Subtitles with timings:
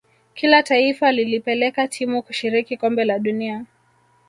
[0.33, 3.65] kila taifa lilipeleka timu kushiriki kombe la dunia